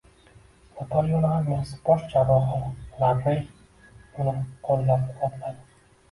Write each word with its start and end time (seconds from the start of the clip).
Napoleon 0.77 1.25
armiyasi 1.31 1.75
bosh 1.89 2.07
jarrohi 2.13 2.61
Larrey 3.03 3.41
uni 4.23 4.33
qo‘llab-quvvatladi 4.69 5.61